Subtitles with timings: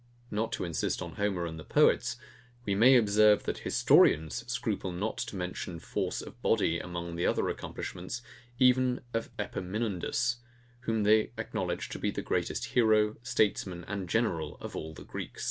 [0.31, 2.17] Not to insist on Homer and the poets,
[2.65, 7.49] we may observe, that historians scruple not to mention FORCE OF BODY among the other
[7.49, 8.23] accomplishments
[8.57, 10.37] even of Epaminondas,
[10.85, 15.39] whom they acknowledge to be the greatest hero, statesman, and general of all the Greeks.